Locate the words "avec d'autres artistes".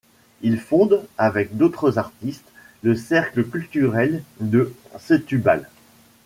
1.19-2.47